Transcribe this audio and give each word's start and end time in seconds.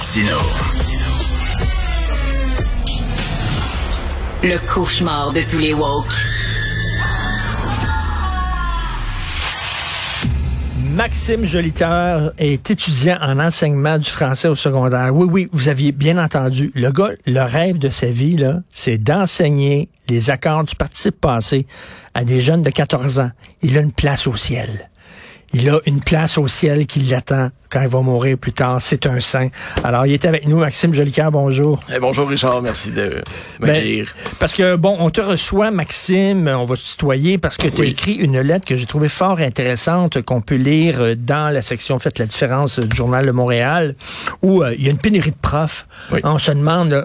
Martino. 0.00 0.38
Le 4.42 4.66
cauchemar 4.66 5.30
de 5.30 5.42
tous 5.42 5.58
les 5.58 5.74
woke. 5.74 6.14
Maxime 10.94 11.44
Jolicoeur 11.44 12.32
est 12.38 12.70
étudiant 12.70 13.18
en 13.20 13.38
enseignement 13.38 13.98
du 13.98 14.08
français 14.08 14.48
au 14.48 14.54
secondaire. 14.54 15.14
Oui, 15.14 15.28
oui, 15.30 15.48
vous 15.52 15.68
aviez 15.68 15.92
bien 15.92 16.16
entendu. 16.16 16.72
Le 16.74 16.90
gars, 16.90 17.10
le 17.26 17.42
rêve 17.42 17.76
de 17.76 17.90
sa 17.90 18.06
vie, 18.06 18.36
là, 18.36 18.62
c'est 18.72 18.96
d'enseigner 18.96 19.90
les 20.08 20.30
accords 20.30 20.64
du 20.64 20.76
participe 20.76 21.20
passé 21.20 21.66
à 22.14 22.24
des 22.24 22.40
jeunes 22.40 22.62
de 22.62 22.70
14 22.70 23.18
ans. 23.18 23.30
Il 23.60 23.76
a 23.76 23.82
une 23.82 23.92
place 23.92 24.26
au 24.26 24.36
ciel. 24.36 24.89
Il 25.52 25.68
a 25.68 25.80
une 25.86 26.00
place 26.00 26.38
au 26.38 26.46
ciel 26.46 26.86
qui 26.86 27.00
l'attend 27.00 27.50
quand 27.70 27.82
il 27.82 27.88
va 27.88 28.00
mourir 28.02 28.38
plus 28.38 28.52
tard. 28.52 28.80
C'est 28.80 29.04
un 29.06 29.18
saint. 29.18 29.48
Alors, 29.82 30.06
il 30.06 30.12
est 30.12 30.24
avec 30.24 30.46
nous, 30.46 30.58
Maxime 30.58 30.94
Jolicoeur, 30.94 31.32
bonjour. 31.32 31.80
Eh, 31.92 31.98
bonjour 31.98 32.28
Richard, 32.28 32.62
merci 32.62 32.92
de 32.92 33.20
m'accueillir. 33.58 34.14
Ben, 34.16 34.32
parce 34.38 34.54
que, 34.54 34.76
bon, 34.76 34.96
on 35.00 35.10
te 35.10 35.20
reçoit, 35.20 35.72
Maxime, 35.72 36.46
on 36.46 36.64
va 36.66 36.76
te 36.76 36.82
tutoyer, 36.82 37.38
parce 37.38 37.56
que 37.56 37.66
tu 37.66 37.82
as 37.82 37.86
écrit 37.86 38.12
une 38.12 38.40
lettre 38.40 38.64
que 38.64 38.76
j'ai 38.76 38.86
trouvée 38.86 39.08
fort 39.08 39.40
intéressante, 39.40 40.22
qu'on 40.22 40.40
peut 40.40 40.54
lire 40.54 41.16
dans 41.16 41.52
la 41.52 41.62
section 41.62 41.98
Faites 41.98 42.20
la 42.20 42.26
différence 42.26 42.78
du 42.78 42.96
Journal 42.96 43.26
de 43.26 43.32
Montréal, 43.32 43.96
où 44.42 44.62
euh, 44.62 44.72
il 44.78 44.84
y 44.84 44.88
a 44.88 44.92
une 44.92 44.98
pénurie 44.98 45.32
de 45.32 45.36
profs. 45.42 45.88
On 46.22 46.38
se 46.38 46.52
demande... 46.52 47.04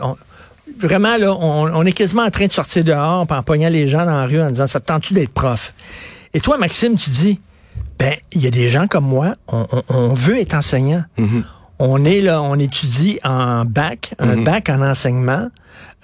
vraiment, 0.80 1.18
là, 1.18 1.36
on, 1.36 1.84
est 1.84 1.94
quasiment 1.94 2.24
en 2.24 2.32
train 2.32 2.46
de 2.46 2.54
sortir 2.54 2.84
dehors 2.84 3.26
en 3.28 3.44
pognant 3.44 3.70
les 3.70 3.88
gens 3.88 4.06
dans 4.06 4.20
la 4.20 4.28
rue 4.28 4.42
en 4.42 4.52
disant, 4.52 4.68
ça 4.68 4.80
te 4.80 4.86
tente-tu 4.86 5.16
d'être 5.16 5.34
prof? 5.34 5.74
Et 6.36 6.42
toi, 6.42 6.58
Maxime, 6.58 6.96
tu 6.96 7.10
dis, 7.10 7.40
ben, 8.00 8.14
il 8.32 8.42
y 8.42 8.48
a 8.48 8.52
des 8.52 8.68
gens 8.68 8.88
comme 8.88 9.06
moi, 9.06 9.36
on, 9.48 10.14
veut 10.14 10.40
être 10.40 10.54
enseignant. 10.54 11.04
Mm-hmm. 11.18 11.44
On 11.80 12.06
est 12.06 12.22
là, 12.22 12.42
on 12.42 12.58
étudie 12.60 13.20
en 13.24 13.66
bac, 13.66 14.14
un 14.20 14.36
mm-hmm. 14.36 14.44
bac 14.44 14.70
en 14.70 14.82
enseignement. 14.82 15.50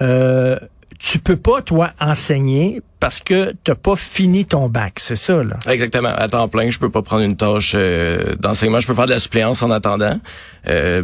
Euh, 0.02 0.58
tu 1.00 1.20
peux 1.20 1.36
pas, 1.36 1.62
toi, 1.62 1.92
enseigner 2.00 2.82
parce 3.00 3.20
que 3.20 3.54
t'as 3.64 3.76
pas 3.76 3.96
fini 3.96 4.46
ton 4.46 4.70
bac, 4.70 5.00
c'est 5.00 5.16
ça, 5.16 5.44
là? 5.44 5.58
Exactement. 5.68 6.10
À 6.10 6.28
temps 6.28 6.48
plein, 6.48 6.70
je 6.70 6.78
peux 6.78 6.92
pas 6.92 7.02
prendre 7.02 7.24
une 7.24 7.36
tâche 7.36 7.74
euh, 7.76 8.36
d'enseignement. 8.36 8.80
Je 8.80 8.88
peux 8.88 8.94
faire 8.94 9.08
de 9.08 9.12
la 9.12 9.20
suppléance 9.20 9.64
en 9.64 9.72
attendant. 9.72 10.20
Euh, 10.68 11.04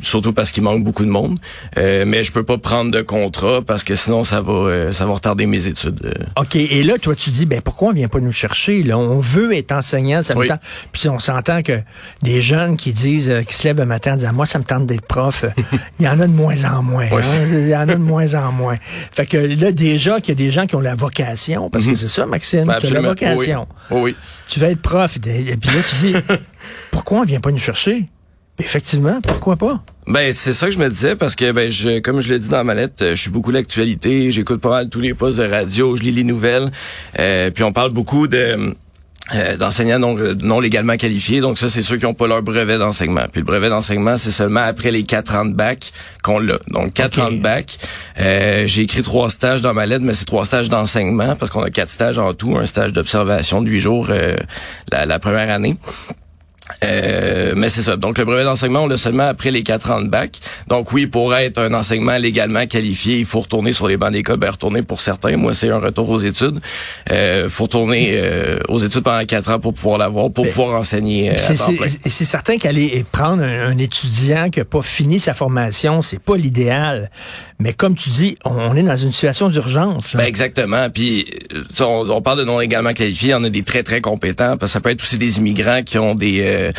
surtout 0.00 0.32
parce 0.32 0.50
qu'il 0.50 0.62
manque 0.62 0.84
beaucoup 0.84 1.04
de 1.04 1.10
monde. 1.10 1.38
Euh, 1.76 2.04
mais 2.06 2.22
je 2.22 2.32
peux 2.32 2.44
pas 2.44 2.58
prendre 2.58 2.90
de 2.90 3.00
contrat 3.02 3.62
parce 3.62 3.84
que 3.84 3.94
sinon 3.94 4.24
ça 4.24 4.40
va 4.40 4.52
euh, 4.52 4.92
ça 4.92 5.06
va 5.06 5.14
retarder 5.14 5.46
mes 5.46 5.66
études. 5.66 6.00
Euh. 6.04 6.40
OK, 6.42 6.56
et 6.56 6.82
là 6.82 6.98
toi 6.98 7.14
tu 7.14 7.30
dis 7.30 7.46
ben 7.46 7.60
pourquoi 7.60 7.88
on 7.88 7.92
vient 7.92 8.08
pas 8.08 8.20
nous 8.20 8.32
chercher 8.32 8.82
là? 8.82 8.98
On 8.98 9.20
veut 9.20 9.54
être 9.54 9.72
enseignant, 9.72 10.22
ça 10.22 10.34
me 10.34 10.46
tente. 10.46 10.60
Puis 10.92 11.08
on 11.08 11.18
s'entend 11.18 11.62
que 11.62 11.80
des 12.22 12.40
jeunes 12.40 12.76
qui 12.76 12.92
disent 12.92 13.32
qui 13.48 13.54
se 13.54 13.68
lèvent 13.68 13.78
le 13.78 13.86
matin 13.86 14.12
en 14.12 14.16
disant 14.16 14.32
moi 14.32 14.46
ça 14.46 14.58
me 14.58 14.64
tente 14.64 14.86
d'être 14.86 15.06
prof, 15.06 15.44
il 15.98 16.04
y 16.04 16.08
en 16.08 16.20
a 16.20 16.26
de 16.26 16.32
moins 16.32 16.64
en 16.64 16.82
moins. 16.82 17.06
Hein? 17.10 17.22
Il 17.50 17.68
y 17.68 17.76
en 17.76 17.88
a 17.88 17.94
de 17.94 17.96
moins 17.96 18.34
en 18.34 18.52
moins. 18.52 18.76
Fait 19.12 19.26
que 19.26 19.36
là 19.36 19.72
déjà 19.72 20.20
qu'il 20.20 20.30
y 20.30 20.32
a 20.32 20.44
des 20.44 20.50
gens 20.50 20.66
qui 20.66 20.76
ont 20.76 20.80
la 20.80 20.94
vocation 20.94 21.70
parce 21.70 21.84
que 21.84 21.90
mhm. 21.90 21.96
c'est 21.96 22.08
ça 22.08 22.26
Maxime, 22.26 22.64
ben, 22.64 22.78
tu 22.80 22.88
as 22.88 22.90
la 22.90 23.00
vocation. 23.00 23.66
Oui. 23.90 24.00
oui. 24.02 24.16
Tu 24.48 24.60
vas 24.60 24.68
être 24.68 24.82
prof 24.82 25.16
et 25.16 25.20
puis 25.20 25.70
là 25.70 25.82
tu 25.88 25.96
dis 25.96 26.14
pourquoi 26.90 27.20
on 27.20 27.24
vient 27.24 27.40
pas 27.40 27.50
nous 27.50 27.58
chercher? 27.58 28.08
Effectivement, 28.58 29.20
pourquoi 29.20 29.56
pas? 29.56 29.82
Ben 30.06 30.32
c'est 30.32 30.52
ça 30.52 30.66
que 30.66 30.72
je 30.72 30.78
me 30.78 30.88
disais 30.88 31.16
parce 31.16 31.34
que 31.34 31.52
ben 31.52 31.70
je 31.70 31.98
comme 31.98 32.20
je 32.20 32.32
l'ai 32.32 32.38
dit 32.38 32.48
dans 32.48 32.64
ma 32.64 32.74
lettre, 32.74 33.04
euh, 33.04 33.10
je 33.14 33.20
suis 33.20 33.30
beaucoup 33.30 33.50
l'actualité, 33.50 34.30
j'écoute 34.30 34.60
pas 34.60 34.70
mal 34.70 34.88
tous 34.88 35.00
les 35.00 35.14
postes 35.14 35.38
de 35.38 35.44
radio, 35.44 35.96
je 35.96 36.02
lis 36.02 36.12
les 36.12 36.24
nouvelles, 36.24 36.70
euh, 37.18 37.50
puis 37.50 37.64
on 37.64 37.72
parle 37.72 37.90
beaucoup 37.90 38.28
de 38.28 38.74
euh, 39.34 39.56
d'enseignants 39.56 39.98
non, 39.98 40.16
non 40.40 40.60
légalement 40.60 40.96
qualifiés. 40.96 41.40
Donc 41.40 41.58
ça, 41.58 41.68
c'est 41.68 41.82
ceux 41.82 41.96
qui 41.96 42.04
n'ont 42.04 42.14
pas 42.14 42.28
leur 42.28 42.42
brevet 42.42 42.78
d'enseignement. 42.78 43.24
Puis 43.32 43.40
le 43.40 43.44
brevet 43.44 43.68
d'enseignement, 43.68 44.16
c'est 44.18 44.30
seulement 44.30 44.60
après 44.60 44.92
les 44.92 45.02
quatre 45.02 45.34
ans 45.34 45.44
de 45.44 45.52
bac 45.52 45.92
qu'on 46.22 46.38
l'a. 46.38 46.58
Donc 46.68 46.94
quatre 46.94 47.20
ans 47.20 47.32
de 47.32 47.38
bac. 47.38 47.76
Euh, 48.20 48.68
j'ai 48.68 48.82
écrit 48.82 49.02
trois 49.02 49.28
stages 49.28 49.62
dans 49.62 49.74
ma 49.74 49.84
lettre, 49.84 50.04
mais 50.04 50.14
c'est 50.14 50.26
trois 50.26 50.44
stages 50.44 50.68
d'enseignement 50.68 51.34
parce 51.34 51.50
qu'on 51.50 51.64
a 51.64 51.70
quatre 51.70 51.90
stages 51.90 52.18
en 52.18 52.34
tout. 52.34 52.56
Un 52.56 52.66
stage 52.66 52.92
d'observation 52.92 53.62
de 53.62 53.68
huit 53.68 53.80
jours 53.80 54.08
la, 54.92 55.06
la 55.06 55.18
première 55.18 55.50
année. 55.50 55.76
Euh, 56.84 57.54
mais 57.56 57.68
c'est 57.68 57.82
ça. 57.82 57.96
Donc 57.96 58.18
le 58.18 58.24
brevet 58.24 58.44
d'enseignement, 58.44 58.80
on 58.80 58.86
l'a 58.86 58.96
seulement 58.96 59.28
après 59.28 59.50
les 59.50 59.62
quatre 59.62 59.90
ans 59.90 60.00
de 60.00 60.08
bac. 60.08 60.40
Donc 60.68 60.92
oui, 60.92 61.06
pour 61.06 61.34
être 61.34 61.58
un 61.58 61.72
enseignement 61.74 62.18
légalement 62.18 62.66
qualifié, 62.66 63.18
il 63.18 63.24
faut 63.24 63.40
retourner 63.40 63.72
sur 63.72 63.88
les 63.88 63.96
bancs 63.96 64.12
d'école. 64.12 64.38
Ben 64.38 64.50
retourner 64.50 64.82
pour 64.82 65.00
certains. 65.00 65.36
Moi, 65.36 65.54
c'est 65.54 65.70
un 65.70 65.78
retour 65.78 66.08
aux 66.10 66.20
études. 66.20 66.60
Euh, 67.10 67.48
faut 67.48 67.64
retourner 67.64 68.12
euh, 68.14 68.58
aux 68.68 68.78
études 68.78 69.02
pendant 69.02 69.24
quatre 69.24 69.50
ans 69.50 69.60
pour 69.60 69.74
pouvoir 69.74 69.98
l'avoir, 69.98 70.30
pour 70.30 70.46
pouvoir 70.46 70.78
enseigner. 70.78 71.30
Euh, 71.30 71.36
c'est 71.38 72.24
certain 72.24 72.58
qu'aller 72.58 73.04
prendre 73.10 73.42
un, 73.42 73.76
étudiant 73.78 74.48
qui 74.50 74.60
a 74.60 74.64
pas 74.64 74.82
fini 74.82 75.20
sa 75.20 75.34
formation, 75.34 76.02
c'est 76.02 76.18
pas 76.18 76.36
l'idéal. 76.36 77.10
Mais 77.58 77.72
comme 77.72 77.94
tu 77.94 78.10
dis, 78.10 78.36
on, 78.44 78.74
est 78.74 78.82
dans 78.82 78.96
une 78.96 79.12
situation 79.12 79.48
d'urgence. 79.48 80.16
Ben 80.16 80.24
exactement. 80.24 80.88
Puis 80.90 81.26
on, 81.80 82.06
on, 82.08 82.22
parle 82.22 82.40
de 82.40 82.44
non 82.44 82.58
légalement 82.58 82.92
qualifiés. 82.92 83.28
Il 83.28 83.32
y 83.32 83.34
en 83.34 83.44
a 83.44 83.50
des 83.50 83.62
très 83.62 83.82
très 83.82 84.00
compétents. 84.00 84.56
Parce 84.56 84.72
que 84.72 84.74
ça 84.74 84.80
peut 84.80 84.90
être 84.90 85.02
aussi 85.02 85.18
des 85.18 85.38
immigrants 85.38 85.82
qui 85.82 85.98
ont 85.98 86.14
des 86.14 86.55
euh, 86.56 86.70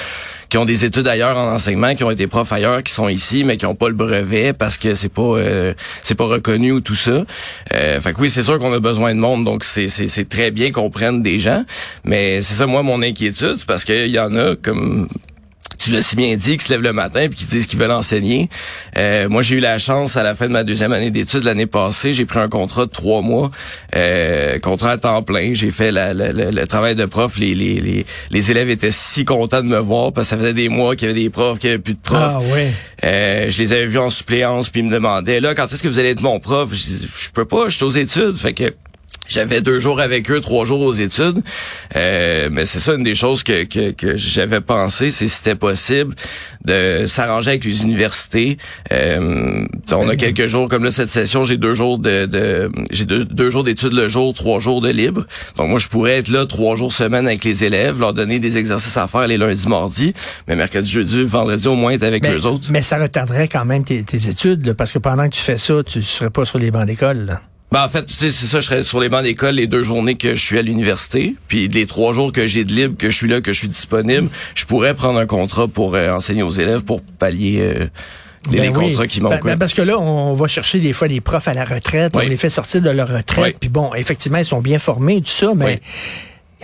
qui 0.50 0.58
ont 0.58 0.66
des 0.66 0.86
études 0.86 1.08
ailleurs 1.08 1.38
en 1.38 1.54
enseignement, 1.54 1.94
qui 1.96 2.04
ont 2.04 2.12
été 2.12 2.28
profs 2.28 2.52
ailleurs, 2.52 2.84
qui 2.84 2.94
sont 2.94 3.10
ici, 3.10 3.44
mais 3.44 3.58
qui 3.58 3.66
ont 3.66 3.76
pas 3.76 3.90
le 3.90 3.96
brevet 3.96 4.54
parce 4.54 4.78
que 4.78 4.96
c'est 4.96 5.12
pas 5.12 5.22
euh, 5.22 5.74
c'est 6.04 6.16
pas 6.16 6.26
reconnu 6.26 6.72
ou 6.72 6.82
tout 6.82 6.96
ça. 6.96 7.26
Euh, 7.74 8.00
fait 8.00 8.14
que 8.14 8.22
oui, 8.22 8.30
c'est 8.30 8.44
sûr 8.44 8.58
qu'on 8.60 8.74
a 8.74 8.80
besoin 8.80 9.14
de 9.14 9.20
monde, 9.20 9.44
donc 9.44 9.64
c'est 9.64 9.90
c'est 9.90 10.30
très 10.30 10.52
bien 10.52 10.72
qu'on 10.72 10.90
prenne 10.90 11.22
des 11.22 11.40
gens. 11.40 11.66
Mais 12.04 12.42
c'est 12.42 12.56
ça, 12.56 12.68
moi, 12.68 12.84
mon 12.84 13.02
inquiétude, 13.02 13.56
c'est 13.58 13.68
parce 13.68 13.84
qu'il 13.84 14.08
y 14.08 14.20
en 14.20 14.36
a 14.36 14.56
comme 14.56 15.08
tu 15.88 15.94
l'as 15.94 16.02
si 16.02 16.18
bien 16.18 16.36
dit, 16.36 16.58
qui 16.58 16.66
se 16.66 16.74
lèvent 16.74 16.82
le 16.82 16.92
matin 16.92 17.28
puis 17.30 17.38
qui 17.38 17.46
disent 17.46 17.66
qu'ils 17.66 17.80
veulent 17.80 17.92
enseigner. 17.92 18.50
Euh, 18.98 19.30
moi, 19.30 19.42
j'ai 19.42 19.56
eu 19.56 19.60
la 19.62 19.78
chance 19.78 20.18
à 20.18 20.24
la 20.24 20.36
fin 20.36 20.48
de 20.48 20.52
ma 20.52 20.66
deuxième 20.66 20.92
année 20.92 21.12
d'études 21.12 21.44
l'année 21.44 21.66
passée, 21.66 22.12
j'ai 22.12 22.26
pris 22.26 22.40
un 22.40 22.50
contrat 22.50 22.86
de 22.86 22.92
trois 22.92 23.22
mois, 23.22 23.52
euh, 23.96 24.60
contrat 24.60 24.92
à 24.92 24.98
temps 24.98 25.24
plein. 25.24 25.54
J'ai 25.54 25.72
fait 25.72 25.92
le 25.94 26.66
travail 26.66 26.96
de 26.96 27.06
prof. 27.06 27.38
Les, 27.38 27.56
les, 27.56 27.80
les, 27.80 28.06
les, 28.32 28.52
élèves 28.52 28.70
étaient 28.70 28.92
si 28.92 29.24
contents 29.24 29.62
de 29.62 29.68
me 29.68 29.80
voir 29.80 30.12
parce 30.12 30.28
que 30.28 30.30
ça 30.32 30.38
faisait 30.38 30.54
des 30.54 30.68
mois 30.68 30.98
qu'il 30.98 31.08
y 31.08 31.12
avait 31.12 31.22
des 31.22 31.30
profs, 31.30 31.60
qu'il 31.60 31.70
n'y 31.70 31.76
avait 31.76 31.84
plus 31.84 31.94
de 31.94 32.02
profs. 32.02 32.18
Ah, 32.20 32.40
ouais. 32.54 32.72
euh, 33.06 33.50
je 33.50 33.60
les 33.60 33.72
avais 33.72 33.86
vus 33.86 34.00
en 34.00 34.10
suppléance 34.10 34.70
puis 34.70 34.82
ils 34.82 34.88
me 34.88 34.92
demandaient 34.92 35.40
là 35.40 35.56
quand 35.56 35.72
est-ce 35.72 35.82
que 35.82 35.88
vous 35.88 36.00
allez 36.00 36.10
être 36.10 36.22
mon 36.22 36.42
prof. 36.42 36.70
Je, 36.74 37.06
je 37.06 37.30
peux 37.34 37.46
pas, 37.46 37.70
je 37.70 37.78
suis 37.78 37.86
aux 37.86 37.90
études. 37.90 38.36
Fait 38.36 38.54
que 38.54 38.74
j'avais 39.28 39.62
deux 39.62 39.80
jours 39.80 40.00
avec 40.00 40.32
eux, 40.32 40.40
trois 40.40 40.66
jours 40.66 40.82
aux 40.82 40.94
études. 40.94 41.42
Euh, 41.96 42.50
mais 42.52 42.66
c'est 42.66 42.80
ça 42.80 42.94
une 42.94 43.04
des 43.04 43.16
choses 43.16 43.44
que, 43.44 43.64
que, 43.64 43.92
que 43.92 44.16
j'avais 44.16 44.62
pensé, 44.62 45.12
c'est 45.12 45.28
si 45.28 45.36
c'était 45.36 45.56
possible 45.56 46.16
de 46.66 47.06
s'arranger 47.06 47.52
avec 47.52 47.66
les 47.66 47.84
universités. 47.84 48.58
Euh, 48.92 49.66
on 49.92 50.10
a 50.10 50.16
quelques 50.16 50.48
jours, 50.48 50.70
comme 50.70 50.84
là 50.84 50.92
cette 50.92 51.10
session, 51.10 51.44
j'ai 51.44 51.58
deux 51.58 51.74
jours 51.74 52.00
de, 52.00 52.26
de 52.26 52.72
j'ai 52.92 53.06
deux, 53.06 53.26
deux, 53.26 53.50
jours 53.50 53.64
d'études 53.64 53.94
le 53.94 54.08
jour, 54.08 54.34
trois 54.34 54.60
jours 54.60 54.82
de 54.82 54.90
libre. 54.90 55.26
Donc 55.58 55.70
moi 55.70 55.80
je 55.80 55.88
pourrais 55.88 56.18
être 56.18 56.30
là 56.30 56.46
trois 56.46 56.76
jours 56.76 56.94
semaine 56.94 57.28
avec 57.28 57.44
les 57.44 57.64
élèves, 57.64 58.00
leur 58.00 58.14
donner 58.14 58.40
des 58.40 58.58
exercices 58.58 58.98
à 58.98 59.08
faire 59.08 59.28
les 59.28 59.38
lundis, 59.38 59.68
mardis, 59.68 60.14
mais 60.48 60.56
mercredi, 60.56 60.90
jeudi, 60.90 61.24
vendredi 61.24 61.68
au 61.68 61.76
moins 61.76 61.92
être 61.92 62.04
avec 62.04 62.26
eux 62.26 62.46
autres. 62.46 62.70
Mais 62.72 62.82
ça 62.82 62.98
retarderait 62.98 63.48
quand 63.48 63.66
même 63.66 63.84
tes, 63.84 64.04
tes 64.04 64.30
études, 64.30 64.74
parce 64.74 64.92
que 64.92 65.00
pendant 65.00 65.28
que 65.28 65.36
tu 65.36 65.42
fais 65.42 65.58
ça, 65.58 65.84
tu 65.84 66.02
serais 66.02 66.30
pas 66.30 66.46
sur 66.46 66.60
les 66.60 66.72
bancs 66.72 66.86
d'école. 66.86 67.40
Ben, 67.72 67.84
en 67.84 67.90
fait, 67.90 68.06
tu 68.06 68.14
sais, 68.14 68.32
c'est 68.32 68.46
ça, 68.46 68.62
je 68.62 68.66
serais 68.66 68.84
sur 68.84 69.02
les 69.02 69.10
bancs 69.10 69.24
d'école 69.24 69.56
les 69.56 69.68
deux 69.68 69.84
journées 69.84 70.16
que 70.16 70.36
je 70.36 70.44
suis 70.44 70.58
à 70.58 70.62
l'université, 70.62 71.36
puis 71.50 71.68
les 71.68 71.86
trois 71.86 72.14
jours 72.14 72.32
que 72.32 72.48
j'ai 72.48 72.64
de 72.64 72.72
libre, 72.72 72.96
que 72.98 73.10
je 73.10 73.16
suis 73.16 73.28
là, 73.28 73.42
que 73.42 73.52
je 73.52 73.60
suis 73.60 73.68
disponible, 73.68 74.30
je 74.56 74.66
pourrais 74.66 74.94
prendre 74.94 75.20
un 75.20 75.26
contrat 75.26 75.68
pour 75.68 75.96
euh, 75.96 76.12
enseigner 76.12 76.44
aux 76.44 76.50
élèves 76.50 76.86
pour 76.86 77.02
pallier 77.02 77.60
euh, 77.60 77.88
les, 78.52 78.60
ben 78.60 78.74
contrats 78.74 79.08
qui 79.08 79.20
manquent. 79.20 79.44
Ben, 79.44 79.52
ben, 79.52 79.60
parce 79.60 79.74
que 79.74 79.82
là, 79.82 80.00
on 80.00 80.34
va 80.34 80.48
chercher 80.48 80.80
des 80.80 80.94
fois 80.94 81.10
des 81.10 81.20
profs 81.20 81.50
à 81.50 81.54
la 81.54 81.66
retraite, 81.66 82.16
on 82.16 82.20
les 82.20 82.38
fait 82.38 82.50
sortir 82.50 82.82
de 82.82 82.90
leur 82.90 83.10
retraite, 83.10 83.58
puis 83.60 83.70
bon, 83.70 83.94
effectivement, 83.96 84.38
ils 84.38 84.46
sont 84.46 84.62
bien 84.62 84.80
formés, 84.80 85.22
tout 85.22 85.28
ça, 85.28 85.52
mais 85.54 85.82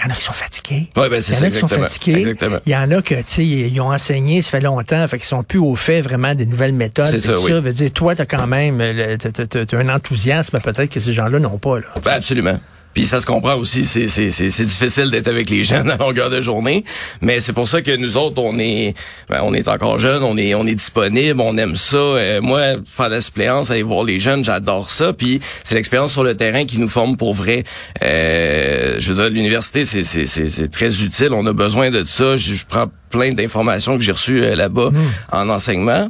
y 0.04 0.08
en 0.08 0.14
a 0.14 0.16
qui 0.16 0.24
sont 0.24 0.34
fatigués. 0.34 0.90
Ouais, 0.96 1.10
ben 1.10 1.22
c'est 1.22 1.34
Il 1.34 1.40
y 1.40 1.44
en 1.44 1.48
a 1.48 1.52
qui 1.52 1.58
sont 1.60 1.68
fatigués. 1.68 2.36
Il 2.66 2.72
y 2.72 2.76
en 2.76 2.92
a 2.92 3.02
que, 3.02 3.16
tu 3.16 3.24
sais, 3.28 3.46
ils 3.46 3.82
ont 3.82 3.92
enseigné, 3.92 4.42
ça 4.42 4.52
fait 4.52 4.62
longtemps, 4.62 5.08
fait 5.08 5.18
qu'ils 5.18 5.28
sont 5.28 5.44
plus 5.44 5.60
au 5.60 5.76
fait 5.76 6.02
vraiment 6.02 6.36
des 6.36 6.46
nouvelles 6.46 6.74
méthodes. 6.74 7.08
C'est 7.08 7.20
ça, 7.20 7.36
oui. 7.40 7.52
ça 7.52 7.60
veut 7.60 7.74
dire, 7.74 7.92
toi, 7.92 8.16
t'as 8.16 8.26
quand 8.26 8.48
même, 8.48 8.82
t'as 9.18 9.78
un 9.78 9.90
enthousiasme 9.90 10.60
peut-être 10.60 10.92
que 10.92 11.00
ces 11.00 11.14
gens-là 11.14 11.40
n'ont 11.40 11.58
pas, 11.58 11.80
là. 11.80 11.88
Ben, 12.04 12.14
absolument. 12.14 12.60
Puis 12.94 13.06
ça 13.06 13.20
se 13.20 13.26
comprend 13.26 13.56
aussi, 13.56 13.86
c'est 13.86 14.08
c'est 14.08 14.30
c'est 14.30 14.66
difficile 14.66 15.10
d'être 15.10 15.28
avec 15.28 15.50
les 15.50 15.64
jeunes 15.64 15.90
à 15.90 15.98
longueur 15.98 16.30
de 16.30 16.42
journée, 16.42 16.84
mais 17.22 17.40
c'est 17.40 17.54
pour 17.54 17.68
ça 17.68 17.82
que 17.82 17.96
nous 17.96 18.18
autres 18.18 18.42
on 18.42 18.60
est 18.60 18.94
ben, 19.30 19.42
on 19.44 19.54
est 19.54 19.68
encore 19.68 19.98
jeunes, 19.98 20.24
on 20.24 20.38
est 20.38 20.54
on 20.54 20.66
est 20.68 20.76
disponible, 20.76 21.42
on 21.42 21.58
aime 21.58 21.76
ça. 21.76 21.98
Euh, 21.98 22.42
moi 22.42 22.76
faire 22.86 23.10
la 23.10 23.22
suppléance, 23.22 23.72
aller 23.72 23.84
voir 23.84 24.04
les 24.04 24.20
jeunes, 24.20 24.44
j'adore 24.44 24.92
ça. 24.92 25.14
Puis 25.14 25.40
c'est 25.64 25.76
l'expérience 25.76 26.12
sur 26.12 26.24
le 26.24 26.36
terrain 26.36 26.66
qui 26.66 26.78
nous 26.78 26.88
forme 26.88 27.18
pour 27.18 27.34
vrai. 27.34 27.64
Euh, 28.04 28.96
je 29.00 29.14
veux 29.14 29.24
dire 29.24 29.34
l'université 29.34 29.86
c'est 29.86 30.04
c'est 30.04 30.28
c'est 30.28 30.72
très 30.72 31.04
utile, 31.04 31.34
on 31.34 31.46
a 31.48 31.54
besoin 31.54 31.90
de 31.90 32.04
ça. 32.04 32.38
Je, 32.38 32.64
prends 32.68 32.88
plein 33.10 33.34
d'informations 33.34 33.98
que 33.98 34.04
j'ai 34.04 34.12
reçues 34.12 34.44
euh, 34.44 34.56
là-bas 34.56 34.90
mmh. 34.92 34.98
en 35.32 35.50
enseignement. 35.50 36.10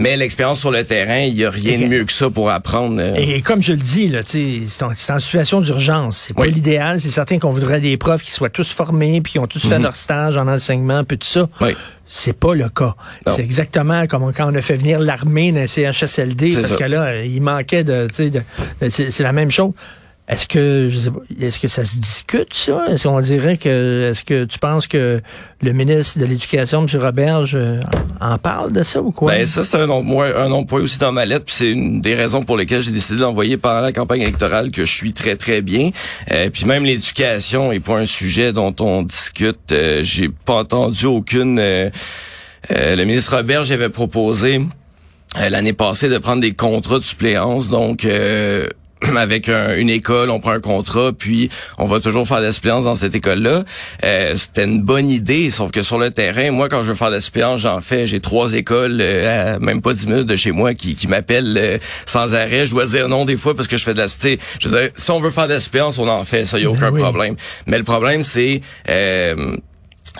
Mais 0.00 0.16
l'expérience 0.16 0.60
sur 0.60 0.70
le 0.70 0.82
terrain, 0.82 1.18
il 1.18 1.34
y 1.34 1.44
a 1.44 1.50
rien 1.50 1.78
de 1.78 1.84
mieux 1.84 2.04
que 2.06 2.12
ça 2.12 2.30
pour 2.30 2.48
apprendre. 2.50 2.96
euh. 2.98 3.14
Et 3.16 3.42
comme 3.42 3.62
je 3.62 3.72
le 3.72 3.78
dis, 3.78 4.08
là, 4.08 4.20
c'est 4.24 4.62
en, 4.82 4.94
situation 4.94 5.60
d'urgence. 5.60 6.24
C'est 6.28 6.34
pas 6.34 6.42
Oui. 6.42 6.52
l'idéal. 6.52 7.02
C'est 7.02 7.10
certain 7.10 7.38
qu'on 7.38 7.50
voudrait 7.50 7.80
des 7.80 7.98
profs 7.98 8.22
qui 8.22 8.32
soient 8.32 8.48
tous 8.48 8.72
formés, 8.72 9.20
puis 9.20 9.32
qui 9.32 9.38
ont 9.38 9.46
tous 9.46 9.68
fait 9.68 9.78
leur 9.78 9.94
stage 9.96 10.38
en 10.38 10.48
enseignement, 10.48 11.04
puis 11.04 11.18
tout 11.18 11.26
ça. 11.26 11.40
Mhm. 11.42 11.48
Oui. 11.60 11.72
C'est 12.08 12.32
pas 12.32 12.54
le 12.54 12.68
cas. 12.70 12.94
C'est 13.28 13.42
exactement 13.42 14.06
comme 14.06 14.32
quand 14.32 14.50
on 14.50 14.54
a 14.56 14.60
fait 14.62 14.76
venir 14.78 14.98
l'armée 15.00 15.52
dans 15.52 15.60
les 15.60 15.66
CHSLD, 15.68 16.52
parce 16.54 16.68
ça. 16.68 16.76
que 16.76 16.84
là, 16.84 17.22
il 17.22 17.42
manquait 17.42 17.84
de, 17.84 18.08
c'est 18.10 19.20
la 19.20 19.32
même 19.32 19.50
chose. 19.50 19.72
Est-ce 20.30 20.46
que, 20.46 20.88
je 20.92 20.98
sais 20.98 21.10
pas, 21.10 21.18
est-ce 21.40 21.58
que 21.58 21.66
ça 21.66 21.84
se 21.84 21.98
discute, 21.98 22.54
ça? 22.54 22.84
Est-ce 22.88 23.08
qu'on 23.08 23.20
dirait 23.20 23.56
que, 23.58 24.10
est-ce 24.10 24.24
que 24.24 24.44
tu 24.44 24.60
penses 24.60 24.86
que 24.86 25.20
le 25.60 25.72
ministre 25.72 26.20
de 26.20 26.24
l'Éducation, 26.24 26.86
M. 26.86 27.00
Roberge, 27.02 27.56
euh, 27.56 27.80
en 28.20 28.38
parle 28.38 28.70
de 28.70 28.84
ça 28.84 29.02
ou 29.02 29.10
quoi? 29.10 29.32
Ben 29.32 29.44
ça 29.44 29.64
c'est 29.64 29.76
un 29.76 29.88
nom, 29.88 30.04
moi, 30.04 30.26
un 30.40 30.48
de 30.48 30.66
point 30.66 30.82
aussi 30.82 30.98
dans 30.98 31.10
ma 31.10 31.24
lettre, 31.24 31.46
c'est 31.48 31.72
une 31.72 32.00
des 32.00 32.14
raisons 32.14 32.44
pour 32.44 32.56
lesquelles 32.56 32.80
j'ai 32.80 32.92
décidé 32.92 33.18
d'envoyer 33.18 33.56
pendant 33.56 33.80
la 33.80 33.92
campagne 33.92 34.20
électorale 34.22 34.70
que 34.70 34.84
je 34.84 34.94
suis 34.94 35.12
très 35.12 35.34
très 35.34 35.62
bien. 35.62 35.90
Euh, 36.30 36.48
puis 36.48 36.64
même 36.64 36.84
l'éducation 36.84 37.72
est 37.72 37.80
pas 37.80 37.96
un 37.98 38.06
sujet 38.06 38.52
dont 38.52 38.74
on 38.78 39.02
discute. 39.02 39.72
Euh, 39.72 40.00
j'ai 40.04 40.28
pas 40.28 40.60
entendu 40.60 41.06
aucune. 41.06 41.58
euh, 41.58 41.90
euh, 42.70 42.94
le 42.94 43.04
ministre 43.04 43.34
Robert 43.36 43.64
j'avais 43.64 43.88
proposé 43.88 44.60
euh, 45.40 45.48
l'année 45.48 45.72
passée 45.72 46.08
de 46.08 46.18
prendre 46.18 46.40
des 46.40 46.52
contrats 46.52 47.00
de 47.00 47.04
suppléance, 47.04 47.68
donc. 47.68 48.06
Euh, 49.04 49.16
avec 49.16 49.48
un- 49.48 49.74
une 49.76 49.90
école, 49.90 50.30
on 50.30 50.40
prend 50.40 50.50
un 50.52 50.60
contrat, 50.60 51.12
puis 51.16 51.48
on 51.78 51.86
va 51.86 52.00
toujours 52.00 52.26
faire 52.26 52.42
de 52.42 52.50
suppléance 52.50 52.84
dans 52.84 52.94
cette 52.94 53.14
école-là. 53.14 53.64
Euh, 54.04 54.34
C'était 54.36 54.64
une 54.64 54.82
bonne 54.82 55.08
idée, 55.10 55.50
sauf 55.50 55.70
que 55.70 55.82
sur 55.82 55.98
le 55.98 56.10
terrain, 56.10 56.50
moi, 56.50 56.68
quand 56.68 56.82
je 56.82 56.88
veux 56.88 56.94
faire 56.94 57.10
de 57.10 57.18
suppléance, 57.20 57.60
j'en 57.60 57.80
fais. 57.80 58.06
J'ai 58.06 58.20
trois 58.20 58.52
écoles, 58.54 58.98
euh, 59.00 59.56
à 59.56 59.58
même 59.58 59.80
pas 59.82 59.92
dix 59.92 60.06
minutes 60.06 60.26
de 60.26 60.36
chez 60.36 60.52
moi, 60.52 60.74
qui, 60.74 60.94
qui 60.94 61.06
m'appellent 61.08 61.56
euh, 61.58 61.78
sans 62.06 62.34
arrêt. 62.34 62.66
Je 62.66 62.72
dois 62.72 62.86
dire 62.86 63.08
non 63.08 63.24
des 63.24 63.36
fois 63.36 63.54
parce 63.54 63.68
que 63.68 63.76
je 63.76 63.84
fais 63.84 63.94
de 63.94 63.98
la... 63.98 64.06
Je 64.06 64.68
veux 64.68 64.80
dire, 64.80 64.90
si 64.96 65.10
on 65.10 65.20
veut 65.20 65.30
faire 65.30 65.48
de 65.48 65.58
suppléance, 65.58 65.98
on 65.98 66.08
en 66.08 66.24
fait, 66.24 66.44
ça, 66.44 66.58
y 66.58 66.64
a 66.64 66.68
Ben 66.70 66.76
aucun 66.76 66.92
oui. 66.92 67.00
problème. 67.00 67.36
Mais 67.66 67.78
le 67.78 67.84
problème, 67.84 68.22
c'est... 68.22 68.60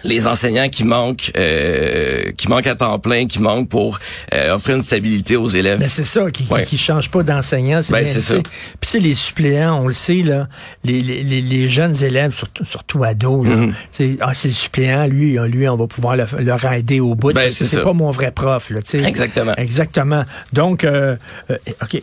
les 0.05 0.27
enseignants 0.27 0.69
qui 0.69 0.85
manquent, 0.85 1.33
euh, 1.37 2.31
qui 2.37 2.49
manquent 2.49 2.69
à 2.69 2.75
temps 2.77 2.99
plein, 2.99 3.27
qui 3.27 3.41
manquent 3.41 3.69
pour 3.69 3.99
euh, 4.33 4.55
offrir 4.55 4.77
une 4.77 4.83
stabilité 4.83 5.37
aux 5.37 5.49
élèves. 5.49 5.79
Mais 5.81 5.89
c'est 5.89 6.05
ça, 6.05 6.31
qui, 6.31 6.45
qui- 6.47 6.53
Ouais. 6.53 6.65
qui, 6.65 6.79
change 6.79 7.11
pas 7.11 7.23
d'enseignant, 7.23 7.83
c'est 7.83 7.93
Ben, 7.93 8.05
bien 8.05 8.13
c'est 8.13 8.21
ça. 8.21 8.35
Puis 8.35 8.91
c'est 8.91 9.01
les 9.01 9.15
suppléants, 9.15 9.83
on 9.83 9.89
le 9.89 9.93
sait, 9.93 10.23
là, 10.23 10.49
les, 10.85 11.01
les, 11.01 11.23
les, 11.43 11.69
jeunes 11.69 12.03
élèves, 12.05 12.33
surtout, 12.33 12.65
surtout 12.65 13.03
ados, 13.05 13.47
là, 13.47 13.67
c'est, 13.91 14.17
ah, 14.21 14.33
c'est 14.33 14.49
le 14.49 14.55
suppléant, 14.55 15.07
lui, 15.07 15.39
ah, 15.39 15.47
lui, 15.47 15.69
on 15.69 15.77
va 15.77 15.87
pouvoir 15.87 16.17
le, 16.17 16.25
le 16.39 16.55
rider 16.55 17.01
au 17.01 17.15
bout. 17.15 17.33
Ben, 17.33 17.51
c'est 17.53 17.83
pas 17.83 17.93
mon 17.93 18.11
vrai 18.11 18.31
prof, 18.31 18.71
là, 18.71 18.83
tu 18.83 19.03
sais. 19.03 19.09
Exactement. 19.09 19.55
Exactement. 19.57 20.25
Donc, 20.53 20.85
euh, 20.85 21.17
euh, 21.51 21.57
OK. 21.83 22.01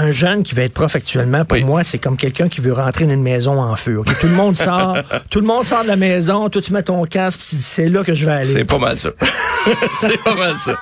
Un 0.00 0.12
jeune 0.12 0.44
qui 0.44 0.54
veut 0.54 0.62
être 0.62 0.74
prof 0.74 0.94
actuellement, 0.94 1.44
pour 1.44 1.58
Oui. 1.58 1.64
moi, 1.64 1.82
c'est 1.82 1.98
comme 1.98 2.16
quelqu'un 2.16 2.48
qui 2.48 2.60
veut 2.60 2.72
rentrer 2.72 3.04
dans 3.04 3.14
une 3.14 3.22
maison 3.22 3.60
en 3.60 3.74
feu. 3.74 4.00
Tout 4.20 4.28
le 4.28 4.32
monde 4.34 4.56
sort, 4.56 4.96
tout 5.30 5.40
le 5.40 5.46
monde 5.46 5.66
sort 5.66 5.82
de 5.82 5.88
la 5.88 5.96
maison, 5.96 6.48
toi 6.48 6.62
tu 6.62 6.72
mets 6.72 6.84
ton 6.84 7.04
casque, 7.04 7.40
tu 7.48 7.56
dis 7.56 7.62
c'est 7.62 7.88
là 7.88 8.04
que 8.04 8.14
je 8.14 8.24
vais 8.24 8.30
aller. 8.32 8.44
C'est 8.44 8.64
pas 8.64 8.78
mal 8.78 8.96
ça. 8.96 9.10
c'est 9.98 10.22
pas 10.22 10.36
mal 10.36 10.54
ça. 10.56 10.76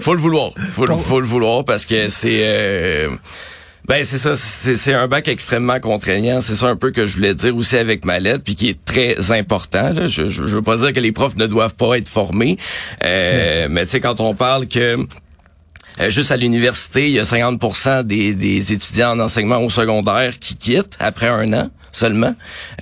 Faut 0.00 0.12
le 0.12 0.20
vouloir. 0.20 0.50
Faut, 0.72 0.84
le, 0.84 0.94
faut 0.94 1.18
le 1.20 1.26
vouloir 1.26 1.64
parce 1.64 1.86
que 1.86 2.10
c'est... 2.10 2.40
euh, 2.42 3.08
ben 3.88 4.04
c'est 4.04 4.18
ça, 4.18 4.36
c'est 4.36 4.92
un 4.92 5.08
bac 5.08 5.28
extrêmement 5.28 5.80
contraignant. 5.80 6.42
C'est 6.42 6.54
ça 6.56 6.66
un 6.66 6.76
peu 6.76 6.90
que 6.90 7.06
je 7.06 7.16
voulais 7.16 7.32
dire 7.32 7.56
aussi 7.56 7.78
avec 7.78 8.04
ma 8.04 8.18
lettre, 8.20 8.44
puis 8.44 8.54
qui 8.54 8.68
est 8.68 8.84
très 8.84 9.32
important. 9.32 9.94
Là. 9.94 10.06
Je, 10.08 10.28
je, 10.28 10.46
je 10.46 10.56
veux 10.56 10.62
pas 10.62 10.76
dire 10.76 10.92
que 10.92 11.00
les 11.00 11.10
profs 11.12 11.36
ne 11.36 11.46
doivent 11.46 11.74
pas 11.74 11.96
être 11.96 12.08
formés, 12.08 12.58
euh, 13.02 13.66
mais 13.70 13.84
tu 13.86 13.92
sais 13.92 14.00
quand 14.00 14.20
on 14.20 14.34
parle 14.34 14.68
que 14.68 14.98
euh, 16.00 16.10
juste 16.10 16.30
à 16.30 16.36
l'université, 16.36 17.08
il 17.08 17.12
y 17.14 17.18
a 17.18 17.24
50 17.24 18.04
des, 18.04 18.34
des 18.34 18.72
étudiants 18.72 19.12
en 19.12 19.20
enseignement 19.20 19.58
au 19.58 19.68
secondaire 19.68 20.38
qui 20.38 20.56
quittent 20.56 20.96
après 21.00 21.28
un 21.28 21.52
an 21.52 21.70
seulement. 21.98 22.34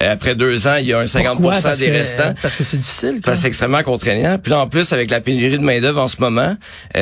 Euh, 0.02 0.12
après 0.12 0.34
deux 0.34 0.66
ans, 0.66 0.76
il 0.76 0.86
y 0.86 0.92
a 0.92 0.98
un 1.00 1.06
50 1.06 1.40
Pourquoi? 1.40 1.60
Parce 1.62 1.78
des 1.78 1.86
que- 1.86 1.92
restants. 1.92 2.34
Parce 2.42 2.56
que 2.56 2.64
c'est 2.64 2.76
difficile. 2.78 3.12
quoi. 3.14 3.20
Parce 3.24 3.38
que 3.38 3.42
c'est 3.42 3.48
extrêmement 3.48 3.82
contraignant. 3.82 4.38
Puis 4.42 4.50
là, 4.50 4.60
en 4.60 4.66
plus, 4.68 4.92
avec 4.92 5.10
la 5.10 5.20
pénurie 5.20 5.58
de 5.58 5.64
main-d'œuvre 5.64 6.00
en 6.02 6.08
ce 6.08 6.20
moment, 6.20 6.54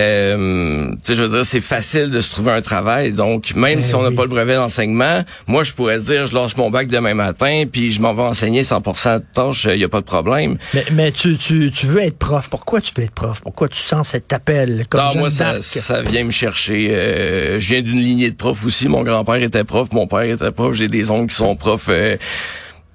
euh, 0.08 0.90
je 1.08 1.22
veux 1.22 1.28
dire, 1.28 1.44
c'est 1.44 1.60
facile 1.60 2.10
de 2.10 2.20
se 2.20 2.30
trouver 2.30 2.52
un 2.52 2.62
travail. 2.62 3.12
Donc, 3.12 3.54
même 3.54 3.78
Eh 3.78 3.82
si 3.82 3.94
on 3.94 4.02
n'a 4.02 4.08
oui. 4.10 4.14
pas 4.16 4.22
le 4.22 4.28
brevet 4.28 4.54
d'enseignement, 4.54 5.22
moi, 5.46 5.64
je 5.64 5.72
pourrais 5.72 5.98
dire, 6.00 6.26
je 6.26 6.34
lâche 6.34 6.56
mon 6.56 6.70
bac 6.70 6.88
demain 6.88 7.14
matin, 7.14 7.64
puis 7.70 7.90
je 7.92 8.00
m'en 8.00 8.14
vais 8.14 8.22
enseigner 8.22 8.62
100% 8.62 9.18
de 9.18 9.24
tâches, 9.32 9.66
il 9.70 9.76
n'y 9.78 9.84
a 9.84 9.88
pas 9.88 10.00
de 10.00 10.06
problème. 10.06 10.56
Mais, 10.74 10.84
mais 10.92 11.12
tu, 11.12 11.36
tu, 11.36 11.70
tu 11.72 11.86
veux 11.86 12.02
être 12.02 12.18
prof. 12.18 12.48
Pourquoi 12.50 12.80
tu 12.80 12.92
veux 12.96 13.04
être 13.04 13.12
prof? 13.14 13.40
Pourquoi 13.40 13.68
tu 13.68 13.78
sens 13.78 14.08
cet 14.08 14.32
appel? 14.32 14.84
Comme 14.88 15.00
Non, 15.00 15.14
moi, 15.16 15.30
ça, 15.30 15.54
vient 16.02 16.24
me 16.24 16.30
chercher. 16.30 16.88
Euh, 16.90 17.58
je 17.58 17.68
viens 17.74 17.82
d'une 17.82 17.98
lignée 18.00 18.30
de 18.30 18.36
profs 18.36 18.64
aussi. 18.64 18.88
Mon 18.88 19.02
grand-père 19.02 19.42
était 19.42 19.64
prof, 19.64 19.88
mon 19.92 20.06
père 20.06 20.22
était 20.22 20.50
prof. 20.52 20.72
J'ai 20.74 20.88
des 20.88 21.10
oncles 21.10 21.28
qui 21.30 21.36
sont 21.36 21.54
profs. 21.56 21.86
euh, 21.88 22.03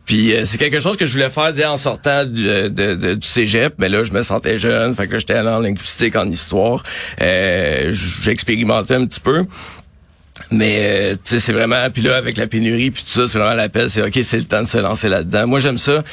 puis 0.06 0.34
euh, 0.34 0.44
c'est 0.46 0.58
quelque 0.58 0.80
chose 0.80 0.98
que 0.98 1.06
je 1.06 1.14
voulais 1.14 1.30
faire 1.30 1.54
dès 1.54 1.66
en 1.66 1.78
sortant 1.78 2.26
du, 2.26 2.44
de, 2.44 2.68
de- 2.70 3.14
du 3.14 3.28
cégep. 3.28 3.76
Mais 3.78 3.90
là, 3.90 4.04
je 4.04 4.12
me 4.12 4.24
sentais 4.24 4.58
jeune. 4.58 4.96
Fait 4.96 5.08
que 5.08 5.20
j'étais 5.20 5.36
allé 5.36 5.50
en 5.50 5.60
linguistique, 5.60 6.16
en 6.16 6.28
histoire. 6.30 6.82
Euh, 7.22 7.92
J'expérimentais 8.22 8.96
un 8.96 9.06
petit 9.06 9.20
peu. 9.20 9.46
Mais 10.52 11.12
euh, 11.12 11.14
tu 11.16 11.20
sais, 11.36 11.40
c'est 11.40 11.52
vraiment 11.54 11.88
puis 11.94 12.02
là 12.02 12.16
avec 12.16 12.38
la 12.38 12.48
pénurie 12.48 12.90
puis 12.92 13.04
tout 13.04 13.10
ça, 13.12 13.28
c'est 13.28 13.38
vraiment 13.38 13.54
l'appel, 13.56 13.90
c'est 13.90 14.02
ok, 14.02 14.18
c'est 14.24 14.38
le 14.38 14.46
temps 14.46 14.64
de 14.64 14.68
se 14.68 14.78
lancer 14.78 15.10
là-dedans. 15.10 15.46
Moi, 15.46 15.60
j'aime 15.60 15.78
ça 15.78 16.04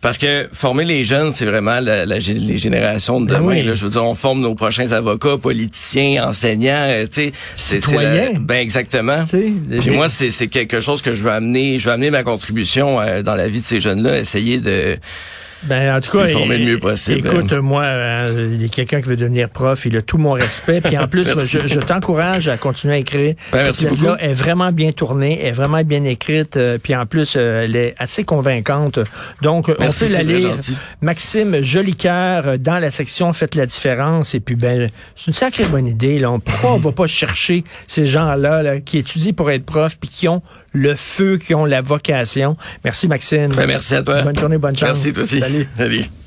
parce 0.00 0.18
que 0.18 0.48
former 0.52 0.84
les 0.84 1.04
jeunes, 1.04 1.32
c'est 1.32 1.46
vraiment 1.46 1.80
la, 1.80 2.06
la 2.06 2.18
les 2.18 2.58
générations 2.58 3.20
de 3.20 3.26
Ben 3.26 3.38
demain. 3.38 3.46
oui. 3.48 3.62
là. 3.62 3.74
Je 3.74 3.84
veux 3.84 3.90
dire, 3.90 4.04
on 4.04 4.14
forme 4.14 4.40
nos 4.40 4.54
prochains 4.54 4.92
avocats, 4.92 5.36
politiciens, 5.38 6.28
enseignants. 6.28 6.72
euh, 6.88 7.06
tu 7.06 7.32
sais, 7.56 7.80
c'est. 7.80 7.80
Ben 8.40 8.56
exactement. 8.56 9.24
Tu 9.24 9.30
sais, 9.30 9.52
les- 9.70 9.78
Puis 9.78 9.90
moi, 9.90 10.08
c'est 10.08 10.30
c'est 10.30 10.48
quelque 10.48 10.80
chose 10.80 11.02
que 11.02 11.12
je 11.14 11.22
veux 11.22 11.30
amener. 11.32 11.78
Je 11.78 11.86
veux 11.86 11.92
amener 11.92 12.10
ma 12.10 12.22
contribution 12.22 13.00
euh, 13.00 13.22
dans 13.22 13.34
la 13.34 13.48
vie 13.48 13.60
de 13.60 13.66
ces 13.66 13.80
jeunes-là, 13.80 14.18
essayer 14.18 14.58
de 14.58 14.96
Ben, 15.62 15.96
en 15.96 16.00
tout 16.00 16.16
cas, 16.16 16.26
former 16.26 16.58
le 16.58 16.64
mieux 16.66 16.78
possible. 16.78 17.26
Écoute, 17.26 17.52
moi, 17.54 17.82
euh, 17.84 18.50
il 18.52 18.62
y 18.62 18.64
a 18.66 18.68
quelqu'un 18.68 19.00
qui 19.00 19.08
veut 19.08 19.16
devenir 19.16 19.48
prof, 19.48 19.84
il 19.86 19.96
a 19.96 20.02
tout 20.02 20.18
mon 20.18 20.32
respect. 20.32 20.80
Puis 20.80 20.96
en 20.98 21.08
plus, 21.08 21.26
je, 21.48 21.66
je 21.66 21.80
t'encourage 21.80 22.46
à 22.48 22.56
continuer 22.56 22.94
à 22.94 22.98
écrire. 22.98 23.34
Ben, 23.52 23.72
Cette 23.72 23.82
merci 23.82 23.86
beaucoup. 23.86 24.14
est 24.20 24.34
vraiment 24.34 24.70
bien 24.70 24.92
tournée, 24.92 25.44
est 25.44 25.52
vraiment 25.52 25.82
bien 25.82 26.04
écrite. 26.04 26.56
euh, 26.56 26.78
puis 26.80 26.94
en 26.94 27.06
plus, 27.06 27.34
euh, 27.36 27.64
elle 27.64 27.74
est 27.74 27.94
assez 27.98 28.22
convaincante. 28.24 28.98
Donc, 29.42 29.72
Merci, 29.80 30.04
on 30.04 30.06
peut 30.08 30.12
la 30.12 30.22
lire. 30.22 30.50
Maxime 31.00 31.62
Jolicoeur, 31.62 32.46
euh, 32.48 32.56
dans 32.58 32.78
la 32.78 32.90
section 32.90 33.32
Faites 33.32 33.54
la 33.54 33.66
différence. 33.66 34.34
Et 34.34 34.40
puis, 34.40 34.56
ben, 34.56 34.88
c'est 35.16 35.28
une 35.28 35.34
sacrée 35.34 35.64
bonne 35.64 35.86
idée. 35.88 36.18
Là. 36.18 36.30
On- 36.30 36.38
Pourquoi 36.40 36.74
on 36.74 36.78
va 36.78 36.92
pas 36.92 37.06
chercher 37.06 37.64
ces 37.86 38.06
gens-là 38.06 38.62
là, 38.62 38.80
qui 38.80 38.98
étudient 38.98 39.32
pour 39.32 39.50
être 39.50 39.64
prof 39.64 39.96
puis 39.98 40.08
qui 40.10 40.28
ont 40.28 40.42
le 40.72 40.94
feu, 40.94 41.38
qui 41.38 41.54
ont 41.54 41.64
la 41.64 41.80
vocation? 41.80 42.56
Merci, 42.84 43.08
Maxime. 43.08 43.48
Ben, 43.56 43.66
merci 43.66 43.94
à 43.94 44.02
toi. 44.02 44.22
Bonne 44.22 44.38
journée, 44.38 44.58
bonne 44.58 44.76
chance. 44.76 44.88
Merci 44.88 45.12
toi 45.12 45.22
aussi. 45.22 45.40
Salut. 45.46 45.68
Salut. 45.76 46.25